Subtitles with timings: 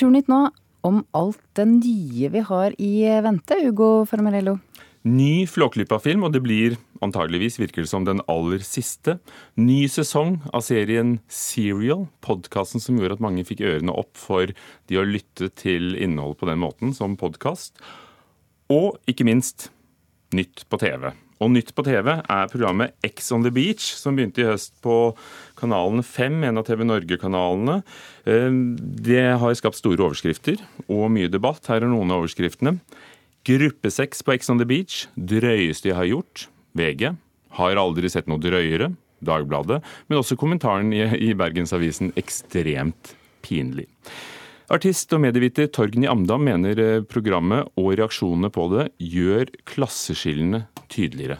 [0.00, 0.46] Kulturnytt nå
[0.88, 4.54] om alt det nye vi har i vente, Ugo Fermarello.
[5.04, 9.18] Ny Flåklypa-film, og det blir antageligvis virker det som den aller siste.
[9.60, 14.48] Ny sesong av serien Serial, podkasten som gjorde at mange fikk ørene opp for
[14.88, 17.76] de å lytte til innhold på den måten, som podkast.
[18.72, 19.68] Og ikke minst
[20.32, 21.10] Nytt på TV.
[21.40, 25.14] Og Nytt på TV er programmet X on the Beach, som begynte i høst på
[25.56, 27.78] kanalen 5, en av TV Norge-kanalene.
[28.28, 28.50] Eh,
[29.08, 31.64] det har skapt store overskrifter og mye debatt.
[31.72, 32.76] Her er noen av overskriftene.
[33.48, 35.06] Gruppesex på X on the Beach.
[35.16, 36.44] Drøyeste jeg har gjort.
[36.76, 37.14] VG.
[37.56, 38.92] Har aldri sett noe drøyere.
[39.24, 39.80] Dagbladet.
[40.08, 43.14] Men også kommentaren i Bergensavisen ekstremt
[43.44, 43.88] pinlig.
[44.70, 51.38] Artist og medieviter Torgny Amdam mener eh, programmet og reaksjonene på det gjør klasseskillene tydeligere.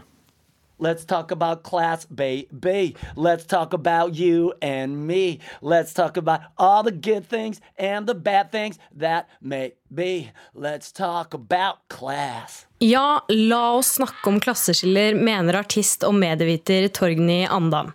[0.83, 2.97] Let's talk about class, baby.
[3.15, 5.39] Let's talk about you and me.
[5.61, 10.33] Let's talk about all the good things and the bad things that may be.
[10.55, 12.67] Let's talk about class.
[12.79, 17.93] Ja, la oss snakke om klasseskiller, mener artist og medieviter Torgny Andam.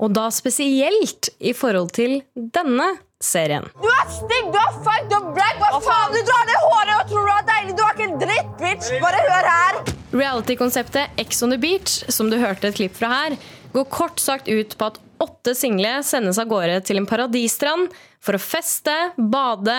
[0.00, 3.68] Og da spesielt i forhold til denne serien.
[3.76, 5.60] Du er stygg, du er feig, du er black.
[5.60, 6.16] Hva faen?
[6.16, 7.76] Du drar ned håret og tror du er deilig.
[7.76, 8.96] Du er ikke en dritt, bitch.
[9.04, 10.01] Bare hør her.
[10.12, 13.36] Reality-konseptet Ex on the Beach, som du hørte et klipp fra her,
[13.72, 18.36] går kort sagt ut på at åtte single sendes av gårde til en paradisstrand for
[18.36, 19.78] å feste, bade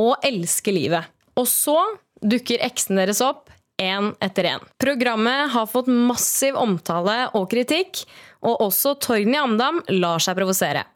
[0.00, 1.04] og elske livet.
[1.36, 1.76] Og så
[2.24, 4.64] dukker eksene deres opp én etter én.
[4.80, 8.02] Programmet har fått massiv omtale og kritikk,
[8.40, 10.86] og også Torgny Amdam lar seg provosere.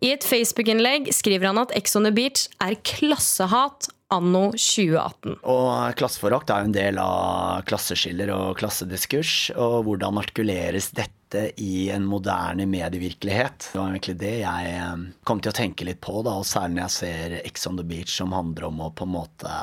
[0.00, 5.38] I et Facebook-innlegg skriver han at Ex on the Beach er klassehat anno 2018.
[5.46, 9.52] Og klasseforakt er jo en del av klasseskiller og klassediskurs.
[9.54, 13.70] Og hvordan artikuleres dette i en moderne medievirkelighet?
[13.70, 16.80] Det var egentlig det jeg eh, kom til å tenke litt på, da, og særlig
[16.80, 19.60] når jeg ser Ex on the Beach, som handler om å på en måte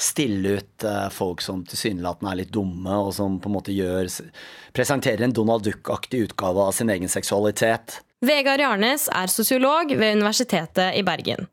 [0.00, 4.08] stille ut eh, folk som tilsynelatende er litt dumme, og som på en måte gjør
[4.76, 8.00] presenterer en Donald Duck-aktig utgave av sin egen seksualitet.
[8.24, 11.44] Vegard Jarnes er sosiolog ved Universitetet i Bergen.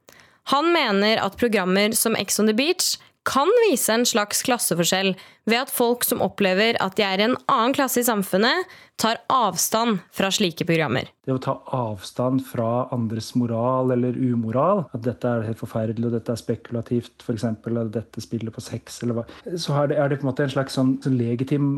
[0.51, 5.13] Han mener at programmer som Ex on the Beach kan vise en slags klasseforskjell
[5.47, 8.67] ved at folk som opplever at de er i en annen klasse i samfunnet,
[8.99, 11.07] tar avstand fra slike programmer.
[11.23, 16.17] Det å ta avstand fra andres moral eller umoral, at dette er helt forferdelig og
[16.17, 17.47] dette er spekulativt, f.eks.
[17.47, 19.25] at dette spiller på sex, eller hva,
[19.55, 21.71] så er det, er det på en måte en slags sånn, sånn legitim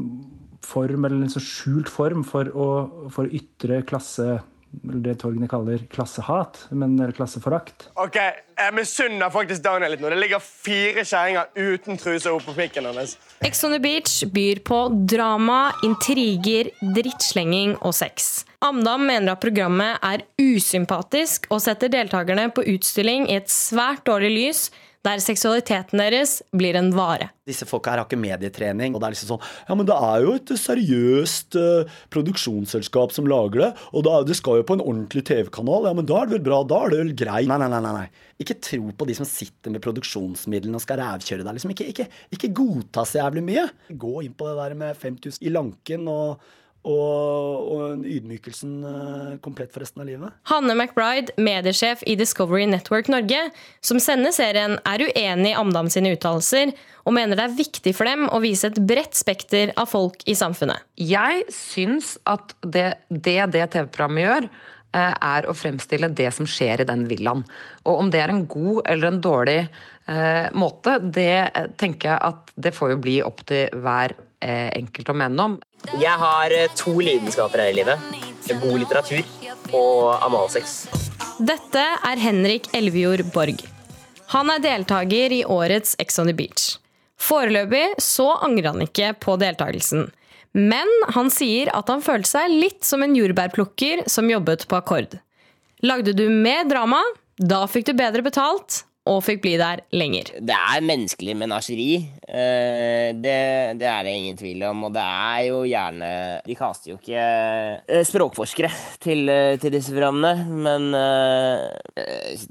[0.66, 2.70] form, eller en sånn skjult form, for å,
[3.14, 4.40] for å ytre klasse
[4.84, 7.90] det Torgny kaller klassehat, men eller klasseforakt.
[7.94, 8.18] Ok,
[8.56, 10.08] Jeg misunner faktisk Daniel litt nå.
[10.14, 13.18] Det ligger fire kjerringer uten truse oppå pikken hennes.
[13.44, 14.80] Ex on the Beach byr på
[15.12, 18.46] drama, intriger, drittslenging og sex.
[18.64, 24.32] Amdam mener at programmet er usympatisk og setter deltakerne på utstilling i et svært dårlig
[24.38, 24.70] lys
[25.06, 27.30] der seksualiteten deres blir en vare.
[27.46, 28.96] Disse folka her har ikke medietrening.
[28.96, 33.30] og Det er liksom sånn Ja, men det er jo et seriøst uh, produksjonsselskap som
[33.30, 35.90] lager det, og da, det skal jo på en ordentlig TV-kanal.
[35.90, 36.64] Ja, men da er det vel bra?
[36.68, 37.50] Da er det vel greit?
[37.52, 37.96] Nei, nei, nei.
[38.02, 38.08] nei.
[38.42, 41.56] Ikke tro på de som sitter med produksjonsmidlene og skal rævkjøre deg.
[41.56, 41.72] Liksom.
[41.76, 43.70] Ikke, ikke, ikke godta så jævlig mye.
[43.96, 46.42] Gå inn på det der med 5000 i lanken og
[46.86, 50.36] og, og ydmykelsen uh, komplett for resten av livet.
[50.52, 53.48] Hanne McBride, mediesjef i Discovery Network Norge,
[53.86, 56.76] som sender serien, er uenig i Amdam sine uttalelser
[57.06, 60.36] og mener det er viktig for dem å vise et bredt spekter av folk i
[60.38, 60.86] samfunnet.
[60.98, 64.48] Jeg syns at det det, det TV-programmet gjør,
[64.98, 67.44] eh, er å fremstille det som skjer i den villaen.
[67.86, 71.52] Og om det er en god eller en dårlig eh, måte, det
[71.82, 75.58] tenker jeg at det får jo bli opp til hver eh, enkelt å mene om.
[75.98, 78.10] Jeg har eh, to lidenskaper her i livet.
[78.46, 79.26] God litteratur
[79.74, 80.84] og analsex.
[81.42, 83.64] Dette er Henrik Elvejord Borg.
[84.34, 86.76] Han er deltaker i årets Ex on the Beach.
[87.22, 90.10] Foreløpig så angrer han ikke på deltakelsen.
[90.56, 95.18] Men han sier at han følte seg litt som en jordbærplukker som jobbet på akkord.
[95.84, 97.02] Lagde du mer drama,
[97.36, 100.32] da fikk du bedre betalt, og fikk bli der lenger.
[100.42, 101.90] Det er menneskelig menasjeri.
[102.26, 103.36] Eh, det,
[103.78, 104.88] det, er det ingen tvil om.
[104.88, 106.10] Og det er jo gjerne
[106.46, 107.26] De kaster jo ikke
[107.86, 108.72] eh, språkforskere
[109.04, 110.90] til, eh, til disse programmene, men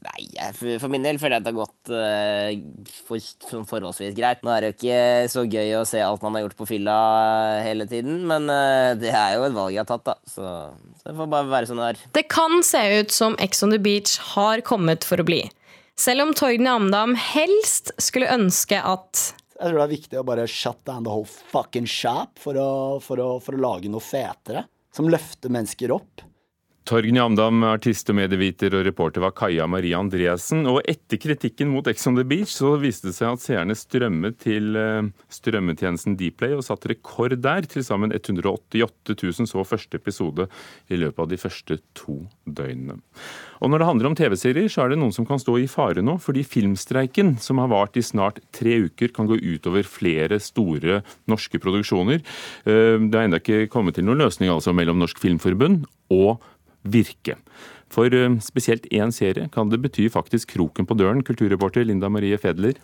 [0.05, 0.23] Nei,
[0.55, 1.90] for min del føler jeg at det har gått
[3.08, 4.44] for, for forholdsvis greit.
[4.44, 5.00] Nå er det jo ikke
[5.32, 6.96] så gøy å se alt man har gjort på fylla
[7.64, 8.46] hele tiden, men
[9.00, 10.17] det er jo et valg jeg har tatt, da.
[10.31, 10.55] Så,
[11.00, 12.06] så det får bare være sånn det er.
[12.20, 15.43] Det kan se ut som Ex on the Beach har kommet for å bli.
[15.94, 19.20] Selv om Torgny Amdam helst skulle ønske at
[19.55, 22.70] Jeg tror det er viktig å bare shut down the whole fucking shop for å,
[23.05, 24.64] for å, for å lage noe fetere.
[24.94, 26.25] Som løfter mennesker opp.
[26.84, 30.66] Torgny Amdam, artist og medieviter, og reporter var Kaja Marie Andreassen.
[30.69, 34.36] Og etter kritikken mot Ex on the Beach så viste det seg at seerne strømmet
[34.44, 37.64] til eh, strømmetjenesten Dplay og satte rekord der.
[37.72, 40.44] Til sammen 188 000 så første episode
[40.92, 43.00] i løpet av de første to døgnene.
[43.64, 46.04] Og når det handler om TV-serier, så er det noen som kan stå i fare
[46.04, 46.19] nå.
[46.20, 51.00] Fordi filmstreiken, som har vart i snart tre uker, kan gå utover flere store
[51.32, 52.20] norske produksjoner.
[52.69, 56.42] Eh, Det har ennå ikke kommet til noen løsning altså mellom Norsk Filmforbund og
[56.84, 57.38] Virke.
[57.92, 62.38] For eh, spesielt én serie kan det bety faktisk kroken på døren, kulturreporter Linda Marie
[62.38, 62.78] Fedler.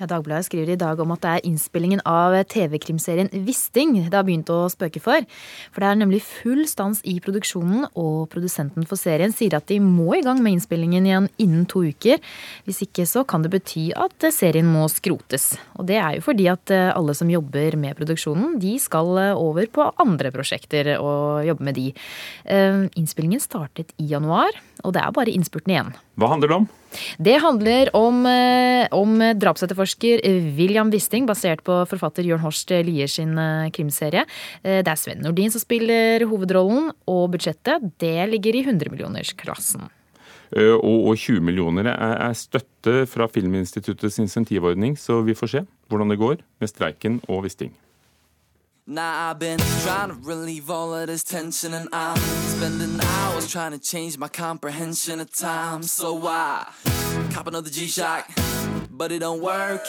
[0.00, 4.26] Ja, Dagbladet skriver i dag om at det er innspillingen av TV-krimserien Wisting det har
[4.26, 5.24] begynt å spøke for.
[5.72, 9.78] For det er nemlig full stans i produksjonen, og produsenten for serien sier at de
[9.82, 12.20] må i gang med innspillingen igjen innen to uker.
[12.66, 15.52] Hvis ikke så kan det bety at serien må skrotes.
[15.78, 19.32] Og det er jo fordi at eh, alle som jobber med produksjonen, de skal eh,
[19.38, 21.88] over på andre prosjekter og jobbe med de.
[22.44, 25.92] Eh, Innspillingen startet i januar, og det er bare innspurten igjen.
[26.20, 26.70] Hva handler det om?
[27.18, 30.22] Det handler om, eh, om drapsetterforsker
[30.56, 34.26] William Wisting, basert på forfatter Jørn Horst Lier sin eh, krimserie.
[34.62, 39.88] Eh, Det er Sven Nordin som spiller hovedrollen, og budsjettet det ligger i 100-millionersklassen.
[40.54, 45.64] Eh, Og, og 20 millioner er, er støtte fra Filminstituttets insentivordning, så vi får se
[45.88, 47.72] hvordan det går med streiken og Wisting.
[48.86, 53.70] Now I've been trying to relieve all of this tension and I'm spending hours trying
[53.70, 55.84] to change my comprehension of time.
[55.84, 56.66] So I
[57.32, 58.28] cop another G-Shock,
[58.90, 59.84] but it don't work.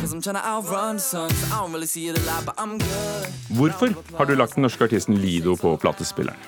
[0.00, 2.78] Cause I'm trying to outrun the I don't really see it a lot, but I'm
[2.78, 3.28] good.
[3.48, 6.38] Hvorfor har du lagt den norske artisten Lido på platespilleren?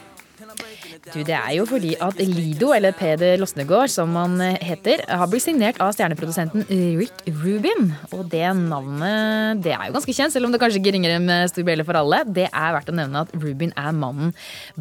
[1.12, 5.44] Du, Det er jo fordi at Lido, eller Peder Losnegård som han heter, har blitt
[5.44, 6.64] signert av stjerneprodusenten
[6.98, 7.90] Rick Rubin.
[8.16, 11.32] Og det navnet det er jo ganske kjent, selv om det kanskje ikke ringer en
[11.52, 12.22] stor bjelle for alle.
[12.24, 14.32] Det er verdt å nevne at Rubin er mannen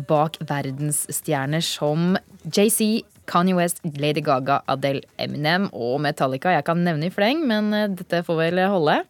[0.09, 2.15] bak verdensstjerner som
[2.47, 6.55] JC, Kanye West, Lady Gaga, Adele, Eminem og Metallica.
[6.55, 9.01] Jeg kan nevne i fleng, men eh, dette får vel holde.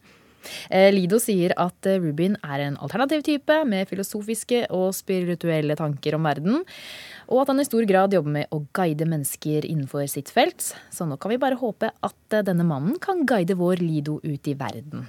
[0.70, 6.18] Eh, Lido sier at eh, Rubin er en alternativ type med filosofiske og spirituelle tanker
[6.18, 6.62] om verden,
[7.32, 10.74] og at han i stor grad jobber med å guide mennesker innenfor sitt felt.
[10.94, 14.48] Så nå kan vi bare håpe at eh, denne mannen kan guide vår Lido ut
[14.50, 15.08] i verden.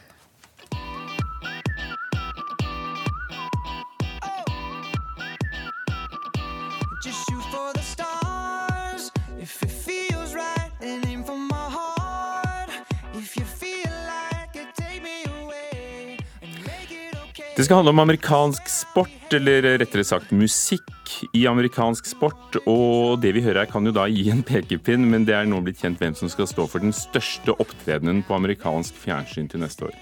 [17.65, 22.59] Det skal handle om amerikansk sport, eller rettere sagt musikk i amerikansk sport.
[22.69, 25.63] Og det vi hører her kan jo da gi en pekepinn, men det er nå
[25.65, 29.89] blitt kjent hvem som skal stå for den største opptredenen på amerikansk fjernsyn til neste
[29.89, 29.97] år.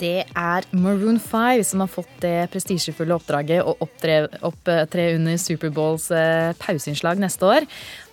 [0.00, 6.52] Det er Maroon 5 som har fått det prestisjefulle oppdraget å opptre, under Superbowls eh,
[6.60, 7.66] pauseinnslag neste år.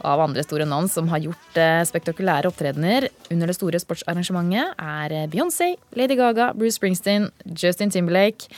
[0.06, 5.18] Av andre store navn som har gjort eh, spektakulære opptredener under det store sportsarrangementet, er
[5.18, 8.52] eh, Beyoncé, Lady Gaga, Bruce Springsteen, Justin Timberlake.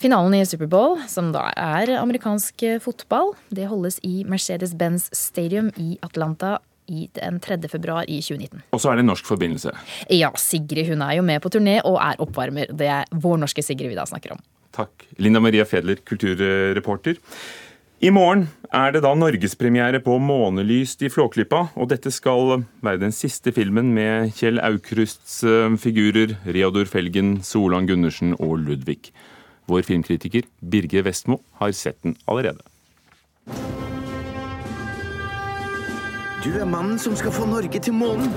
[0.00, 6.56] Finalen i Superbowl, som da er amerikansk fotball, det holdes i Mercedes-Benz Stadium i Atlanta
[6.90, 7.60] i den 3.
[7.70, 8.66] februar i 2019.
[8.74, 9.72] Og så er det en norsk forbindelse.
[10.12, 12.72] Ja, Sigrid hun er jo med på turné og er oppvarmer.
[12.74, 14.44] Det er vår norske Sigrid vi da snakker om.
[14.76, 15.06] Takk.
[15.18, 17.18] Linda Maria Fedler, kulturreporter.
[18.00, 23.12] I morgen er det da norgespremiere på Månelyst i Flåklypa, og dette skal være den
[23.12, 29.12] siste filmen med Kjell Aukrusts eh, figurer Reodor Felgen, Solan Gundersen og Ludvig.
[29.68, 32.64] Vår filmkritiker Birger Vestmo har sett den allerede.
[36.40, 38.30] Du er mannen som skal få Norge til månen.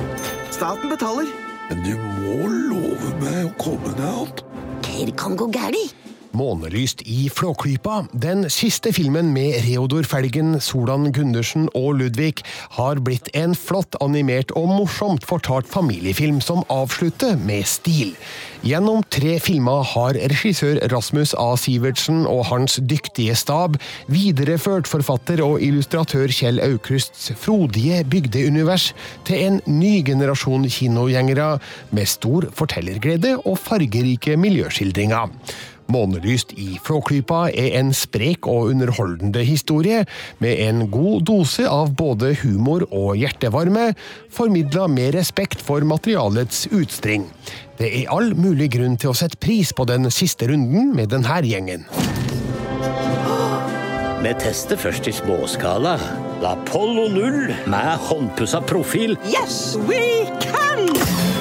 [0.52, 1.30] Staten betaler.
[1.70, 4.44] Men du må love meg å komme deg alt.
[4.84, 6.03] Hva kan gå galt?
[6.34, 12.42] Månelyst i Flåklypa, den siste filmen med Reodor Felgen, Solan Gundersen og Ludvig,
[12.78, 18.16] har blitt en flott animert og morsomt fortalt familiefilm som avslutter med stil.
[18.64, 21.50] Gjennom tre filmer har regissør Rasmus A.
[21.60, 23.76] Sivertsen og hans dyktige stab
[24.08, 28.94] videreført forfatter og illustratør Kjell Aukrusts frodige bygdeunivers
[29.28, 31.58] til en ny generasjon kinogjengere
[31.92, 35.28] med stor fortellerglede og fargerike miljøskildringer.
[35.92, 40.06] Månelyst i Flåklypa er en sprek og underholdende historie,
[40.40, 43.92] med en god dose av både humor og hjertevarme,
[44.34, 47.28] formidla med respekt for materialets utstring.
[47.80, 51.42] Det er all mulig grunn til å sette pris på den siste runden med denne
[51.44, 51.88] gjengen.
[54.24, 55.98] Vi tester først i småskala.
[56.48, 59.18] Apollo 0 med håndpussa profil.
[59.28, 61.33] Yes, we can!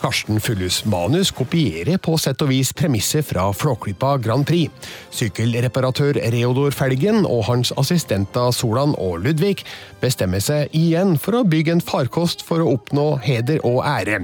[0.00, 4.72] Karsten Fullus manus kopierer på sett og vis premisset fra Flåklypa Grand Prix.
[5.12, 9.58] Sykkelreparatør Reodor Felgen og hans assistenter Solan og Ludvig
[10.00, 14.22] bestemmer seg igjen for å bygge en farkost for å oppnå heder og ære.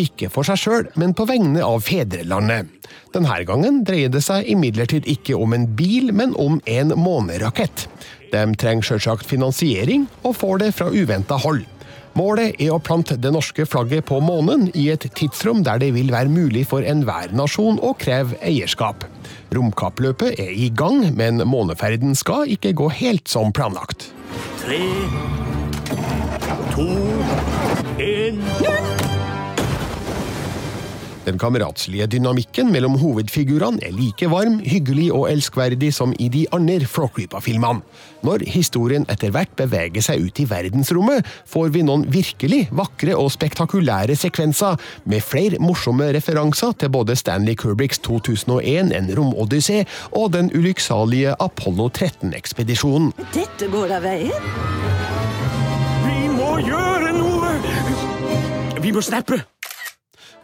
[0.00, 2.72] Ikke for seg sjøl, men på vegne av fedrelandet.
[3.12, 7.88] Denne gangen dreier det seg imidlertid ikke om en bil, men om en månerakett.
[8.32, 11.64] De trenger selvsagt finansiering, og får det fra uventa hold.
[12.18, 16.10] Målet er å plante det norske flagget på månen i et tidsrom der det vil
[16.10, 19.06] være mulig for enhver nasjon å kreve eierskap.
[19.54, 24.10] Romkappløpet er i gang, men måneferden skal ikke gå helt som planlagt.
[24.64, 24.82] Tre,
[26.74, 26.90] to,
[28.02, 28.97] én
[31.28, 36.86] Den kameratslige dynamikken mellom hovedfigurene er like varm, hyggelig og elskverdig som i de andre
[36.88, 37.82] Flåklypa-filmene.
[38.24, 43.28] Når historien etter hvert beveger seg ut i verdensrommet, får vi noen virkelig vakre og
[43.34, 49.84] spektakulære sekvenser, med flere morsomme referanser til både Stanley Kubricks 2001 En romodyssé
[50.16, 53.12] og den ulykksalige Apollo 13-ekspedisjonen.
[53.36, 54.50] Dette går av veien.
[56.08, 57.54] Vi må gjøre noe!
[58.80, 59.42] Vi må snappe!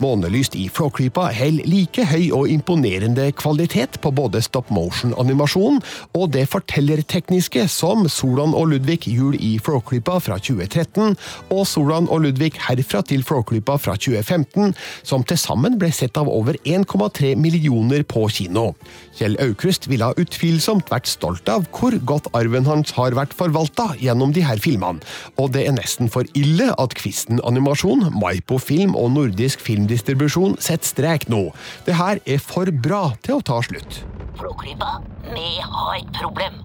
[0.02, 5.78] Månelyst i Flåklypa holder like høy og imponerende kvalitet på både stop motion-animasjon
[6.18, 11.14] og det fortellertekniske som Solan og Ludvig Jul i Flåklypa fra 2013
[11.54, 14.74] og Solan og Ludvig Herfra til Flåklypa fra 2015,
[15.06, 18.72] som til sammen ble sett av over 1,3 millioner på kino.
[19.14, 24.34] Kjell Aukrust ville utvilsomt vært stolt av hvor godt arven hans har vært forvalta gjennom
[24.34, 25.02] de her filmene,
[25.38, 30.88] og det er nesten for ille at Kvisten Animasjon, Maipo Film og Nordisk Filmdistribusjon setter
[30.88, 31.50] strek nå.
[31.84, 33.98] Det her er for bra til å ta slutt.
[34.38, 36.62] Flåklypa, vi har et problem.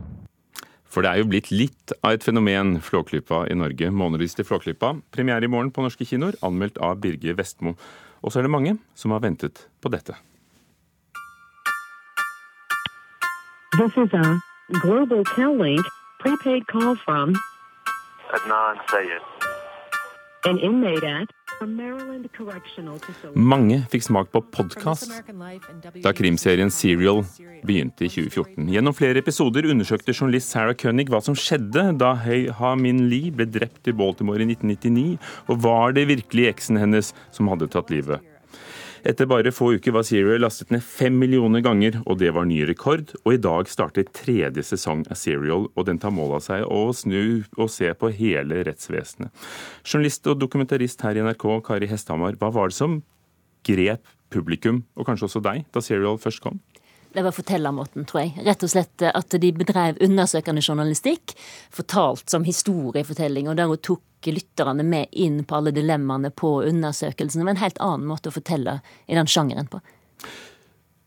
[0.88, 3.92] For det er jo blitt litt av et fenomen, Flåklypa i Norge.
[3.92, 5.02] månedvis til Flåklypa.
[5.12, 7.76] Premiere i morgen på norske kinoer, anmeldt av Birger Vestmo.
[8.24, 10.16] Og så er det mange som har ventet på dette.
[13.76, 14.40] This is a
[14.80, 15.84] Global Tel-Link
[16.22, 17.36] prepaid call from
[18.32, 19.22] Adnan Sayed.
[20.46, 21.28] an inmate at
[21.62, 23.40] a Maryland Correctional Facility.
[23.40, 25.12] Mange fikk smak på podkast
[26.04, 27.24] da krimserien Serial
[27.68, 28.70] begynte i 2014.
[28.72, 33.34] Gjennom flere episoder undersøkte journalist Sarah Koenig hva som skjedde da Hei Ha Min Lee
[33.36, 35.20] ble drept i Baltimore i 1999,
[35.52, 38.24] og var det virkelig eksen hennes som hadde tatt livet?
[39.08, 42.60] Etter bare få uker var Serial lastet ned fem millioner ganger, og det var ny
[42.68, 43.14] rekord.
[43.24, 46.90] Og i dag starter tredje sesong av Serial, og den tar mål av seg å
[46.96, 49.32] snu og se på hele rettsvesenet.
[49.88, 53.00] Journalist og dokumentarist her i NRK, Kari Hesthamar, hva var det som
[53.68, 54.04] grep
[54.34, 56.60] publikum, og kanskje også deg, da Serial først kom?
[57.10, 58.36] Det var fortellermåten, tror jeg.
[58.46, 61.34] Rett og slett at de bedrev undersøkende journalistikk,
[61.74, 67.46] fortalt som historiefortelling, og der hun tok lytterne med inn på alle dilemmaene på undersøkelsene,
[67.46, 69.80] men en helt annen måte å fortelle i den sjangeren på.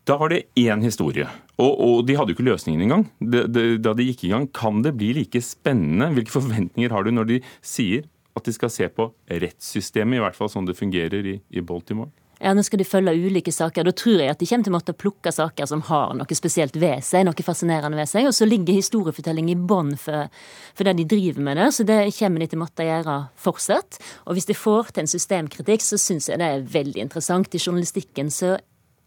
[0.03, 3.05] Da var det én historie, og, og de hadde jo ikke løsningen engang.
[3.19, 6.09] De, de, Da de gikk i gang, kan det bli like spennende?
[6.17, 10.35] Hvilke forventninger har du når de sier at de skal se på rettssystemet, i hvert
[10.35, 12.11] fall sånn det fungerer i, i Baltimore?
[12.43, 13.85] Ja, Nå skal de følge ulike saker.
[13.87, 16.75] Da tror jeg at de kommer til å måtte plukke saker som har noe spesielt
[16.75, 18.27] ved seg, noe fascinerende ved seg.
[18.27, 20.27] Og så ligger historiefortelling i bånn for,
[20.75, 24.01] for det de driver med der, så det kommer de til å måtte gjøre fortsatt.
[24.27, 27.55] Og hvis de får til en systemkritikk, så syns jeg det er veldig interessant.
[27.55, 28.57] I journalistikken så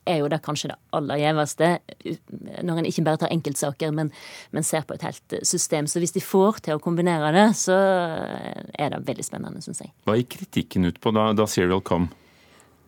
[0.08, 1.72] er jo det kanskje det aller gjeveste,
[2.64, 4.14] når en ikke bare tar enkeltsaker, men,
[4.54, 5.90] men ser på et helt system.
[5.90, 9.92] Så hvis de får til å kombinere det, så er det veldig spennende, syns jeg.
[10.08, 12.08] Hva gikk kritikken ut på da, da Serial kom?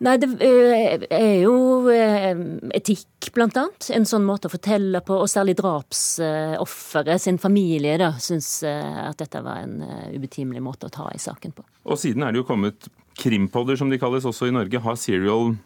[0.04, 2.30] Nei, det eh, er jo eh,
[2.78, 3.88] etikk, blant annet.
[3.96, 9.18] En sånn måte å fortelle på, og særlig drapsofferet sin familie da, syns eh, at
[9.18, 11.66] dette var en eh, ubetimelig måte å ta i saken på.
[11.90, 12.86] Og siden er det jo kommet
[13.18, 14.82] krimpodder, som de kalles, også i Norge.
[14.84, 15.56] Har Serial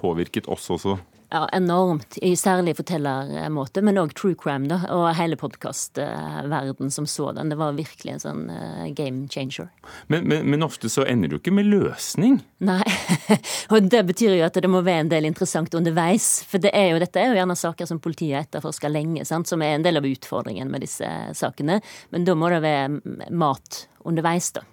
[0.00, 0.98] påvirket oss også?
[1.32, 2.18] Ja, enormt.
[2.20, 4.82] I særlig fortellermåte, men òg true crime, da.
[4.92, 7.48] Og hele podkastverden som sådan.
[7.48, 9.70] Det var virkelig en sånn eh, game changer.
[10.12, 12.36] Men, men, men ofte så ender du ikke med løsning.
[12.60, 12.84] Nei,
[13.72, 16.28] og det betyr jo at det må være en del interessant underveis.
[16.50, 19.48] For det er jo, dette er jo gjerne saker som politiet har etterforska lenge, sant?
[19.48, 21.08] som er en del av utfordringen med disse
[21.38, 21.80] sakene.
[22.12, 24.68] Men da må det være mat underveis, da.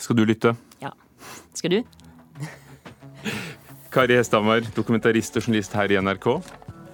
[0.00, 0.56] Skal du lytte?
[0.80, 0.96] Ja.
[1.52, 1.82] Skal du?
[3.92, 6.24] Kari Hesthamar, dokumentarist og journalist her i NRK.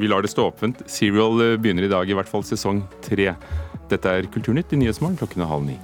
[0.01, 0.81] Vi lar det stå åpent.
[0.91, 3.29] Serial begynner i dag, i hvert fall sesong tre.
[3.87, 5.77] Dette er Kulturnytt i Nyhetsmorgen klokken halv ni.